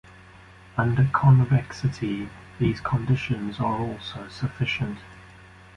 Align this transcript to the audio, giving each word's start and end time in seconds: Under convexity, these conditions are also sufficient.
Under 0.79 1.07
convexity, 1.13 2.27
these 2.57 2.81
conditions 2.81 3.59
are 3.59 3.77
also 3.79 4.27
sufficient. 4.29 4.97